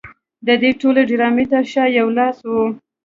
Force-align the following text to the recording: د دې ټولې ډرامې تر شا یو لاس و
د 0.47 0.49
دې 0.61 0.71
ټولې 0.81 1.01
ډرامې 1.09 1.45
تر 1.53 1.63
شا 1.71 1.83
یو 1.99 2.07
لاس 2.17 2.37
و 2.49 2.51